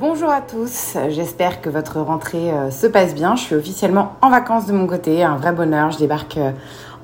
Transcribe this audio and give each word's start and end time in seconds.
Bonjour 0.00 0.30
à 0.30 0.40
tous, 0.40 0.96
j'espère 1.10 1.60
que 1.60 1.68
votre 1.68 2.00
rentrée 2.00 2.50
euh, 2.50 2.70
se 2.70 2.86
passe 2.86 3.14
bien. 3.14 3.36
Je 3.36 3.42
suis 3.42 3.54
officiellement 3.54 4.14
en 4.22 4.30
vacances 4.30 4.64
de 4.64 4.72
mon 4.72 4.86
côté, 4.86 5.22
un 5.22 5.36
vrai 5.36 5.52
bonheur. 5.52 5.90
Je 5.90 5.98
débarque 5.98 6.38
euh, 6.38 6.52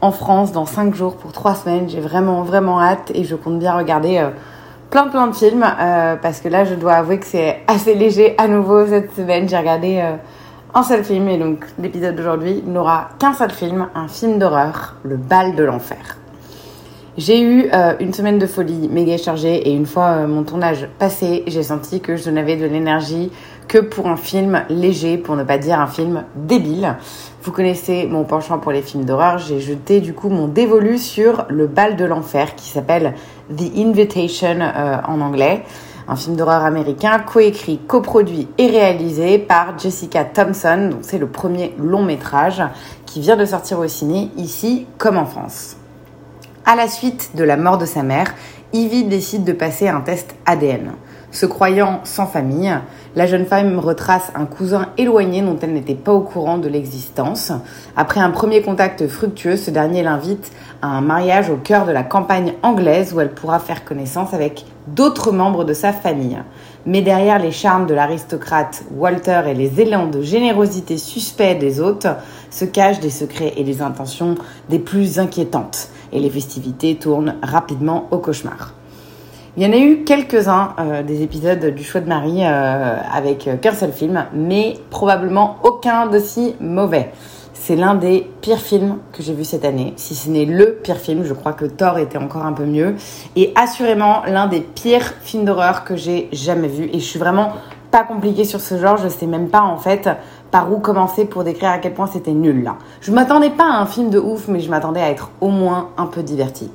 en 0.00 0.12
France 0.12 0.50
dans 0.50 0.64
5 0.64 0.94
jours 0.94 1.16
pour 1.18 1.32
3 1.32 1.56
semaines. 1.56 1.90
J'ai 1.90 2.00
vraiment 2.00 2.42
vraiment 2.42 2.80
hâte 2.80 3.12
et 3.14 3.24
je 3.24 3.36
compte 3.36 3.58
bien 3.58 3.76
regarder 3.76 4.16
euh, 4.16 4.30
plein 4.88 5.08
plein 5.08 5.26
de 5.26 5.34
films 5.34 5.66
parce 6.22 6.40
que 6.40 6.48
là 6.48 6.64
je 6.64 6.74
dois 6.74 6.94
avouer 6.94 7.18
que 7.18 7.26
c'est 7.26 7.60
assez 7.66 7.94
léger 7.94 8.34
à 8.38 8.48
nouveau 8.48 8.86
cette 8.86 9.14
semaine. 9.14 9.46
J'ai 9.46 9.58
regardé 9.58 10.02
un 10.72 10.82
seul 10.82 11.04
film 11.04 11.28
et 11.28 11.36
donc 11.36 11.66
l'épisode 11.78 12.16
d'aujourd'hui 12.16 12.62
n'aura 12.66 13.10
qu'un 13.18 13.34
seul 13.34 13.50
film, 13.50 13.88
un 13.94 14.08
film 14.08 14.38
d'horreur, 14.38 14.94
Le 15.02 15.18
bal 15.18 15.54
de 15.54 15.64
l'enfer. 15.64 16.16
J'ai 17.18 17.40
eu 17.40 17.70
euh, 17.72 17.94
une 17.98 18.12
semaine 18.12 18.38
de 18.38 18.46
folie 18.46 18.90
méga 18.90 19.16
chargée 19.16 19.70
et 19.70 19.72
une 19.72 19.86
fois 19.86 20.08
euh, 20.08 20.26
mon 20.26 20.42
tournage 20.42 20.86
passé, 20.98 21.44
j'ai 21.46 21.62
senti 21.62 22.02
que 22.02 22.14
je 22.14 22.28
n'avais 22.28 22.56
de 22.56 22.66
l'énergie 22.66 23.32
que 23.68 23.78
pour 23.78 24.06
un 24.06 24.18
film 24.18 24.62
léger, 24.68 25.16
pour 25.16 25.34
ne 25.34 25.42
pas 25.42 25.56
dire 25.56 25.80
un 25.80 25.86
film 25.86 26.24
débile. 26.34 26.96
Vous 27.42 27.52
connaissez 27.52 28.06
mon 28.06 28.24
penchant 28.24 28.58
pour 28.58 28.70
les 28.70 28.82
films 28.82 29.06
d'horreur, 29.06 29.38
j'ai 29.38 29.60
jeté 29.60 30.02
du 30.02 30.12
coup 30.12 30.28
mon 30.28 30.46
dévolu 30.46 30.98
sur 30.98 31.46
Le 31.48 31.66
bal 31.66 31.96
de 31.96 32.04
l'enfer 32.04 32.54
qui 32.54 32.68
s'appelle 32.68 33.14
The 33.48 33.78
Invitation 33.78 34.58
euh, 34.60 34.98
en 35.08 35.22
anglais. 35.22 35.62
Un 36.08 36.16
film 36.16 36.36
d'horreur 36.36 36.66
américain 36.66 37.18
coécrit, 37.20 37.78
coproduit 37.78 38.46
et 38.58 38.66
réalisé 38.66 39.38
par 39.38 39.78
Jessica 39.78 40.22
Thompson. 40.26 40.90
Donc 40.90 41.00
c'est 41.00 41.18
le 41.18 41.28
premier 41.28 41.74
long 41.78 42.02
métrage 42.02 42.62
qui 43.06 43.20
vient 43.20 43.36
de 43.36 43.46
sortir 43.46 43.78
au 43.78 43.88
ciné 43.88 44.30
ici 44.36 44.86
comme 44.98 45.16
en 45.16 45.24
France. 45.24 45.75
À 46.68 46.74
la 46.74 46.88
suite 46.88 47.30
de 47.36 47.44
la 47.44 47.56
mort 47.56 47.78
de 47.78 47.86
sa 47.86 48.02
mère, 48.02 48.34
Ivy 48.72 49.04
décide 49.04 49.44
de 49.44 49.52
passer 49.52 49.86
un 49.86 50.00
test 50.00 50.34
ADN. 50.46 50.94
Se 51.30 51.46
croyant 51.46 52.00
sans 52.02 52.26
famille, 52.26 52.76
la 53.14 53.28
jeune 53.28 53.46
femme 53.46 53.78
retrace 53.78 54.32
un 54.34 54.46
cousin 54.46 54.88
éloigné 54.98 55.42
dont 55.42 55.56
elle 55.62 55.74
n'était 55.74 55.94
pas 55.94 56.12
au 56.12 56.22
courant 56.22 56.58
de 56.58 56.68
l'existence. 56.68 57.52
Après 57.94 58.18
un 58.18 58.30
premier 58.30 58.62
contact 58.62 59.06
fructueux, 59.06 59.56
ce 59.56 59.70
dernier 59.70 60.02
l'invite 60.02 60.50
à 60.82 60.88
un 60.88 61.02
mariage 61.02 61.50
au 61.50 61.56
cœur 61.56 61.86
de 61.86 61.92
la 61.92 62.02
campagne 62.02 62.54
anglaise 62.64 63.14
où 63.14 63.20
elle 63.20 63.30
pourra 63.30 63.60
faire 63.60 63.84
connaissance 63.84 64.34
avec 64.34 64.64
d'autres 64.88 65.30
membres 65.30 65.62
de 65.62 65.72
sa 65.72 65.92
famille. 65.92 66.38
Mais 66.84 67.00
derrière 67.00 67.38
les 67.38 67.52
charmes 67.52 67.86
de 67.86 67.94
l'aristocrate 67.94 68.82
Walter 68.90 69.42
et 69.46 69.54
les 69.54 69.80
élans 69.80 70.08
de 70.08 70.20
générosité 70.20 70.98
suspects 70.98 71.60
des 71.60 71.80
hôtes 71.80 72.08
se 72.50 72.64
cachent 72.64 72.98
des 72.98 73.10
secrets 73.10 73.52
et 73.56 73.62
des 73.62 73.82
intentions 73.82 74.34
des 74.68 74.80
plus 74.80 75.20
inquiétantes 75.20 75.90
et 76.16 76.20
les 76.20 76.30
festivités 76.30 76.96
tournent 76.96 77.36
rapidement 77.42 78.08
au 78.10 78.18
cauchemar. 78.18 78.72
Il 79.58 79.62
y 79.62 79.66
en 79.66 79.72
a 79.72 79.78
eu 79.78 80.04
quelques-uns 80.04 80.74
euh, 80.78 81.02
des 81.02 81.22
épisodes 81.22 81.74
du 81.74 81.84
choix 81.84 82.00
de 82.00 82.08
Marie 82.08 82.44
euh, 82.44 82.96
avec 83.12 83.46
euh, 83.46 83.56
qu'un 83.56 83.72
seul 83.72 83.92
film, 83.92 84.26
mais 84.34 84.74
probablement 84.90 85.56
aucun 85.62 86.06
d'aussi 86.06 86.54
mauvais. 86.60 87.10
C'est 87.54 87.76
l'un 87.76 87.94
des 87.94 88.30
pires 88.42 88.60
films 88.60 88.98
que 89.12 89.22
j'ai 89.22 89.32
vu 89.32 89.44
cette 89.44 89.64
année, 89.64 89.94
si 89.96 90.14
ce 90.14 90.28
n'est 90.28 90.44
le 90.44 90.78
pire 90.82 90.98
film. 90.98 91.24
Je 91.24 91.32
crois 91.32 91.52
que 91.52 91.64
Thor 91.64 91.98
était 91.98 92.18
encore 92.18 92.44
un 92.44 92.52
peu 92.52 92.64
mieux, 92.64 92.96
et 93.34 93.52
assurément 93.56 94.22
l'un 94.26 94.46
des 94.46 94.60
pires 94.60 95.14
films 95.22 95.44
d'horreur 95.44 95.84
que 95.84 95.96
j'ai 95.96 96.28
jamais 96.32 96.68
vu. 96.68 96.90
Et 96.92 96.98
je 96.98 97.04
suis 97.04 97.18
vraiment 97.18 97.52
pas 97.90 98.04
compliquée 98.04 98.44
sur 98.44 98.60
ce 98.60 98.78
genre. 98.78 98.98
Je 98.98 99.08
sais 99.08 99.26
même 99.26 99.48
pas 99.48 99.62
en 99.62 99.78
fait 99.78 100.08
par 100.50 100.72
où 100.72 100.78
commencer 100.78 101.24
pour 101.24 101.44
décrire 101.44 101.70
à 101.70 101.78
quel 101.78 101.94
point 101.94 102.06
c'était 102.06 102.32
nul 102.32 102.62
là. 102.62 102.76
Je 103.00 103.12
m'attendais 103.12 103.50
pas 103.50 103.64
à 103.64 103.80
un 103.80 103.86
film 103.86 104.10
de 104.10 104.18
ouf, 104.18 104.48
mais 104.48 104.60
je 104.60 104.70
m'attendais 104.70 105.00
à 105.00 105.10
être 105.10 105.30
au 105.40 105.48
moins 105.48 105.90
un 105.96 106.06
peu 106.06 106.22
divertie. 106.22 106.70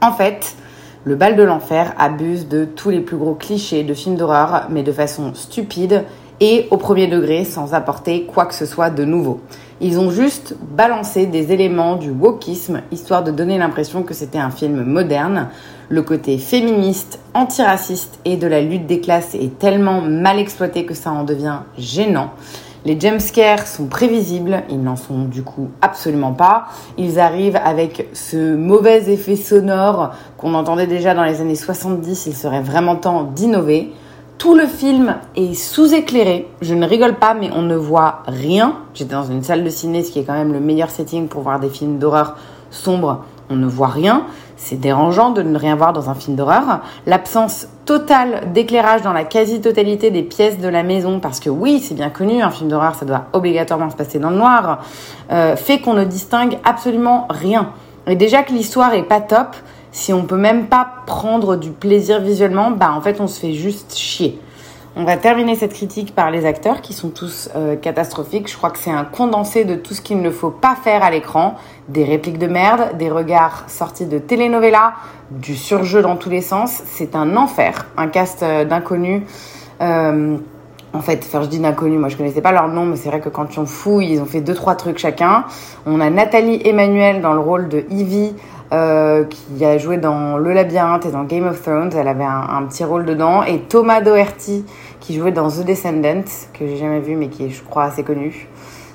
En 0.00 0.12
fait, 0.12 0.56
le 1.04 1.16
bal 1.16 1.36
de 1.36 1.42
l'enfer 1.42 1.94
abuse 1.98 2.48
de 2.48 2.64
tous 2.64 2.90
les 2.90 3.00
plus 3.00 3.16
gros 3.16 3.34
clichés 3.34 3.82
de 3.82 3.94
films 3.94 4.16
d'horreur, 4.16 4.66
mais 4.70 4.82
de 4.82 4.92
façon 4.92 5.34
stupide 5.34 6.04
et 6.40 6.66
au 6.70 6.76
premier 6.76 7.06
degré 7.06 7.44
sans 7.44 7.74
apporter 7.74 8.24
quoi 8.24 8.46
que 8.46 8.54
ce 8.54 8.66
soit 8.66 8.90
de 8.90 9.04
nouveau. 9.04 9.40
Ils 9.80 9.98
ont 9.98 10.10
juste 10.10 10.56
balancé 10.60 11.26
des 11.26 11.52
éléments 11.52 11.96
du 11.96 12.10
wokisme 12.10 12.82
histoire 12.92 13.24
de 13.24 13.32
donner 13.32 13.58
l'impression 13.58 14.04
que 14.04 14.14
c'était 14.14 14.38
un 14.38 14.50
film 14.50 14.84
moderne. 14.84 15.48
Le 15.88 16.02
côté 16.02 16.38
féministe, 16.38 17.18
antiraciste 17.34 18.18
et 18.24 18.36
de 18.36 18.46
la 18.46 18.60
lutte 18.60 18.86
des 18.86 19.00
classes 19.00 19.34
est 19.34 19.58
tellement 19.58 20.00
mal 20.00 20.38
exploité 20.38 20.84
que 20.84 20.94
ça 20.94 21.10
en 21.10 21.24
devient 21.24 21.60
gênant. 21.78 22.30
Les 22.84 22.98
jumpscares 22.98 23.66
sont 23.68 23.86
prévisibles, 23.86 24.64
ils 24.68 24.82
n'en 24.82 24.96
sont 24.96 25.24
du 25.26 25.44
coup 25.44 25.68
absolument 25.80 26.32
pas. 26.32 26.66
Ils 26.98 27.20
arrivent 27.20 27.60
avec 27.64 28.08
ce 28.12 28.56
mauvais 28.56 29.08
effet 29.12 29.36
sonore 29.36 30.10
qu'on 30.36 30.54
entendait 30.54 30.88
déjà 30.88 31.14
dans 31.14 31.22
les 31.22 31.40
années 31.40 31.54
70, 31.54 32.26
il 32.26 32.34
serait 32.34 32.60
vraiment 32.60 32.96
temps 32.96 33.22
d'innover. 33.22 33.92
Tout 34.36 34.56
le 34.56 34.66
film 34.66 35.14
est 35.36 35.54
sous-éclairé, 35.54 36.48
je 36.60 36.74
ne 36.74 36.84
rigole 36.84 37.14
pas 37.14 37.34
mais 37.34 37.50
on 37.54 37.62
ne 37.62 37.76
voit 37.76 38.24
rien. 38.26 38.78
J'étais 38.94 39.14
dans 39.14 39.30
une 39.30 39.44
salle 39.44 39.62
de 39.62 39.70
ciné, 39.70 40.02
ce 40.02 40.10
qui 40.10 40.18
est 40.18 40.24
quand 40.24 40.32
même 40.32 40.52
le 40.52 40.58
meilleur 40.58 40.90
setting 40.90 41.28
pour 41.28 41.42
voir 41.42 41.60
des 41.60 41.68
films 41.68 41.98
d'horreur 41.98 42.36
sombres, 42.72 43.24
on 43.52 43.56
ne 43.56 43.66
voit 43.66 43.88
rien. 43.88 44.24
C'est 44.56 44.80
dérangeant 44.80 45.30
de 45.30 45.42
ne 45.42 45.58
rien 45.58 45.74
voir 45.74 45.92
dans 45.92 46.08
un 46.08 46.14
film 46.14 46.36
d'horreur. 46.36 46.80
L'absence 47.06 47.66
totale 47.84 48.52
d'éclairage 48.52 49.02
dans 49.02 49.12
la 49.12 49.24
quasi-totalité 49.24 50.10
des 50.10 50.22
pièces 50.22 50.58
de 50.58 50.68
la 50.68 50.82
maison, 50.82 51.20
parce 51.20 51.40
que 51.40 51.50
oui, 51.50 51.80
c'est 51.80 51.94
bien 51.94 52.10
connu, 52.10 52.42
un 52.42 52.50
film 52.50 52.70
d'horreur, 52.70 52.94
ça 52.94 53.04
doit 53.04 53.24
obligatoirement 53.32 53.90
se 53.90 53.96
passer 53.96 54.18
dans 54.18 54.30
le 54.30 54.36
noir, 54.36 54.84
euh, 55.32 55.56
fait 55.56 55.80
qu'on 55.80 55.94
ne 55.94 56.04
distingue 56.04 56.58
absolument 56.64 57.26
rien. 57.28 57.70
Et 58.06 58.16
déjà 58.16 58.42
que 58.42 58.52
l'histoire 58.52 58.94
est 58.94 59.02
pas 59.02 59.20
top, 59.20 59.56
si 59.90 60.12
on 60.12 60.24
peut 60.24 60.36
même 60.36 60.66
pas 60.66 60.88
prendre 61.06 61.56
du 61.56 61.70
plaisir 61.70 62.20
visuellement, 62.20 62.70
bah 62.70 62.92
en 62.96 63.00
fait 63.00 63.20
on 63.20 63.26
se 63.26 63.38
fait 63.40 63.52
juste 63.52 63.96
chier. 63.96 64.40
On 64.94 65.04
va 65.04 65.16
terminer 65.16 65.54
cette 65.54 65.72
critique 65.72 66.14
par 66.14 66.30
les 66.30 66.44
acteurs 66.44 66.82
qui 66.82 66.92
sont 66.92 67.08
tous 67.08 67.48
euh, 67.56 67.76
catastrophiques. 67.76 68.50
Je 68.50 68.56
crois 68.58 68.68
que 68.68 68.78
c'est 68.78 68.90
un 68.90 69.04
condensé 69.04 69.64
de 69.64 69.74
tout 69.74 69.94
ce 69.94 70.02
qu'il 70.02 70.20
ne 70.20 70.30
faut 70.30 70.50
pas 70.50 70.74
faire 70.74 71.02
à 71.02 71.10
l'écran. 71.10 71.54
Des 71.88 72.04
répliques 72.04 72.36
de 72.36 72.46
merde, 72.46 72.98
des 72.98 73.08
regards 73.08 73.64
sortis 73.68 74.04
de 74.04 74.18
telenovela, 74.18 74.92
du 75.30 75.56
surjeu 75.56 76.02
dans 76.02 76.16
tous 76.16 76.28
les 76.28 76.42
sens. 76.42 76.82
C'est 76.84 77.16
un 77.16 77.38
enfer. 77.38 77.86
Un 77.96 78.08
cast 78.08 78.42
euh, 78.42 78.66
d'inconnus. 78.66 79.22
Euh, 79.80 80.36
en 80.92 81.00
fait, 81.00 81.26
je 81.32 81.46
dis 81.46 81.58
d'inconnus, 81.58 81.98
moi 81.98 82.10
je 82.10 82.18
connaissais 82.18 82.42
pas 82.42 82.52
leur 82.52 82.68
nom, 82.68 82.84
mais 82.84 82.96
c'est 82.96 83.08
vrai 83.08 83.20
que 83.20 83.30
quand 83.30 83.56
on 83.56 83.64
fouille, 83.64 84.12
ils 84.12 84.20
ont 84.20 84.26
fait 84.26 84.42
deux 84.42 84.52
trois 84.52 84.74
trucs 84.74 84.98
chacun. 84.98 85.46
On 85.86 86.02
a 86.02 86.10
Nathalie 86.10 86.60
Emmanuel 86.66 87.22
dans 87.22 87.32
le 87.32 87.40
rôle 87.40 87.68
de 87.70 87.86
Ivy, 87.88 88.34
euh, 88.72 89.24
qui 89.24 89.64
a 89.64 89.76
joué 89.76 89.98
dans 89.98 90.38
Le 90.38 90.52
Labyrinthe 90.52 91.04
et 91.06 91.10
dans 91.10 91.24
Game 91.24 91.46
of 91.46 91.60
Thrones. 91.60 91.92
Elle 91.94 92.08
avait 92.08 92.24
un, 92.24 92.62
petit 92.64 92.84
rôle 92.84 93.04
dedans. 93.04 93.42
Et 93.42 93.60
Thomas 93.60 94.00
Doherty, 94.00 94.64
qui 95.00 95.14
jouait 95.14 95.32
dans 95.32 95.50
The 95.50 95.64
Descendants, 95.64 96.24
que 96.54 96.66
j'ai 96.66 96.78
jamais 96.78 97.00
vu, 97.00 97.14
mais 97.14 97.28
qui 97.28 97.44
est, 97.44 97.50
je 97.50 97.62
crois, 97.62 97.84
assez 97.84 98.02
connu. 98.02 98.48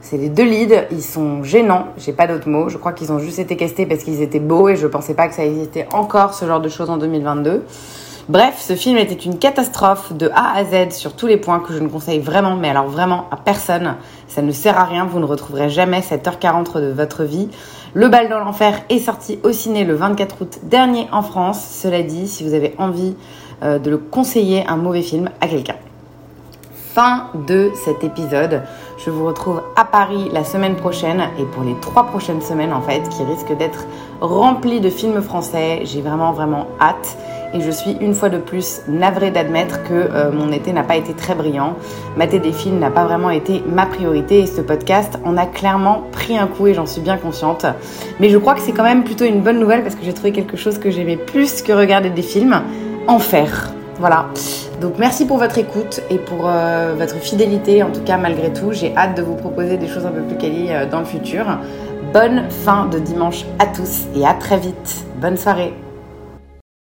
C'est 0.00 0.18
les 0.18 0.28
deux 0.28 0.44
leads, 0.44 0.86
ils 0.90 1.02
sont 1.02 1.42
gênants, 1.42 1.86
j'ai 1.96 2.12
pas 2.12 2.26
d'autres 2.26 2.48
mots. 2.48 2.68
Je 2.68 2.76
crois 2.76 2.92
qu'ils 2.92 3.10
ont 3.10 3.18
juste 3.18 3.38
été 3.38 3.56
castés 3.56 3.86
parce 3.86 4.04
qu'ils 4.04 4.20
étaient 4.20 4.38
beaux 4.38 4.68
et 4.68 4.76
je 4.76 4.86
pensais 4.86 5.14
pas 5.14 5.28
que 5.28 5.34
ça 5.34 5.44
existait 5.44 5.88
encore 5.92 6.34
ce 6.34 6.44
genre 6.44 6.60
de 6.60 6.68
choses 6.68 6.90
en 6.90 6.98
2022. 6.98 7.64
Bref, 8.26 8.54
ce 8.58 8.74
film 8.74 8.96
était 8.96 9.12
une 9.12 9.38
catastrophe 9.38 10.14
de 10.14 10.30
A 10.34 10.56
à 10.56 10.64
Z 10.64 10.94
sur 10.94 11.14
tous 11.14 11.26
les 11.26 11.36
points 11.36 11.60
que 11.60 11.74
je 11.74 11.78
ne 11.78 11.88
conseille 11.88 12.20
vraiment, 12.20 12.56
mais 12.56 12.70
alors 12.70 12.88
vraiment 12.88 13.26
à 13.30 13.36
personne. 13.36 13.96
Ça 14.28 14.40
ne 14.40 14.50
sert 14.50 14.78
à 14.78 14.84
rien, 14.84 15.04
vous 15.04 15.18
ne 15.18 15.26
retrouverez 15.26 15.68
jamais 15.68 16.00
cette 16.00 16.26
heure 16.26 16.38
40 16.38 16.78
de 16.78 16.90
votre 16.90 17.24
vie. 17.24 17.50
Le 17.92 18.08
bal 18.08 18.30
dans 18.30 18.38
l'enfer 18.38 18.80
est 18.88 18.98
sorti 18.98 19.38
au 19.42 19.52
ciné 19.52 19.84
le 19.84 19.94
24 19.94 20.40
août 20.40 20.58
dernier 20.62 21.06
en 21.12 21.20
France. 21.20 21.62
Cela 21.82 22.02
dit, 22.02 22.26
si 22.26 22.44
vous 22.44 22.54
avez 22.54 22.74
envie 22.78 23.14
euh, 23.62 23.78
de 23.78 23.90
le 23.90 23.98
conseiller 23.98 24.66
un 24.66 24.76
mauvais 24.76 25.02
film 25.02 25.28
à 25.42 25.46
quelqu'un. 25.46 25.76
Fin 26.94 27.26
de 27.34 27.72
cet 27.74 28.04
épisode. 28.04 28.62
Je 28.98 29.10
vous 29.10 29.26
retrouve 29.26 29.62
à 29.74 29.84
Paris 29.84 30.30
la 30.32 30.44
semaine 30.44 30.76
prochaine 30.76 31.24
et 31.40 31.44
pour 31.44 31.64
les 31.64 31.74
trois 31.80 32.06
prochaines 32.06 32.40
semaines 32.40 32.72
en 32.72 32.82
fait 32.82 33.00
qui 33.08 33.24
risquent 33.24 33.56
d'être 33.56 33.84
remplies 34.20 34.80
de 34.80 34.90
films 34.90 35.20
français. 35.20 35.80
J'ai 35.82 36.02
vraiment 36.02 36.30
vraiment 36.30 36.68
hâte 36.80 37.18
et 37.52 37.60
je 37.62 37.70
suis 37.72 37.96
une 38.00 38.14
fois 38.14 38.28
de 38.28 38.38
plus 38.38 38.82
navrée 38.86 39.32
d'admettre 39.32 39.82
que 39.82 39.92
euh, 39.92 40.30
mon 40.30 40.52
été 40.52 40.72
n'a 40.72 40.84
pas 40.84 40.94
été 40.94 41.14
très 41.14 41.34
brillant. 41.34 41.74
Mater 42.16 42.38
des 42.38 42.52
films 42.52 42.78
n'a 42.78 42.90
pas 42.90 43.06
vraiment 43.06 43.30
été 43.30 43.64
ma 43.66 43.86
priorité 43.86 44.42
et 44.42 44.46
ce 44.46 44.60
podcast 44.60 45.18
en 45.24 45.36
a 45.36 45.46
clairement 45.46 46.04
pris 46.12 46.38
un 46.38 46.46
coup 46.46 46.68
et 46.68 46.74
j'en 46.74 46.86
suis 46.86 47.00
bien 47.00 47.16
consciente. 47.16 47.66
Mais 48.20 48.28
je 48.28 48.38
crois 48.38 48.54
que 48.54 48.60
c'est 48.60 48.70
quand 48.70 48.84
même 48.84 49.02
plutôt 49.02 49.24
une 49.24 49.40
bonne 49.40 49.58
nouvelle 49.58 49.82
parce 49.82 49.96
que 49.96 50.04
j'ai 50.04 50.14
trouvé 50.14 50.30
quelque 50.30 50.56
chose 50.56 50.78
que 50.78 50.92
j'aimais 50.92 51.16
plus 51.16 51.60
que 51.60 51.72
regarder 51.72 52.10
des 52.10 52.22
films, 52.22 52.62
en 53.08 53.18
faire. 53.18 53.72
Voilà. 53.98 54.26
Donc 54.80 54.98
merci 54.98 55.26
pour 55.26 55.38
votre 55.38 55.58
écoute 55.58 56.00
et 56.10 56.18
pour 56.18 56.48
euh, 56.48 56.94
votre 56.96 57.16
fidélité, 57.16 57.82
en 57.82 57.90
tout 57.90 58.02
cas 58.02 58.16
malgré 58.16 58.52
tout. 58.52 58.72
J'ai 58.72 58.94
hâte 58.96 59.16
de 59.16 59.22
vous 59.22 59.36
proposer 59.36 59.76
des 59.76 59.88
choses 59.88 60.06
un 60.06 60.10
peu 60.10 60.22
plus 60.22 60.36
quali 60.36 60.66
euh, 60.70 60.86
dans 60.86 61.00
le 61.00 61.06
futur. 61.06 61.46
Bonne 62.12 62.48
fin 62.50 62.86
de 62.86 62.98
dimanche 62.98 63.44
à 63.58 63.66
tous 63.66 64.04
et 64.14 64.26
à 64.26 64.34
très 64.34 64.58
vite. 64.58 65.04
Bonne 65.20 65.36
soirée. 65.36 65.74